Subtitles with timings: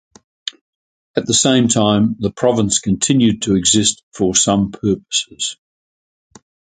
[1.15, 5.57] At the same time, the province continued to exist for some purposes.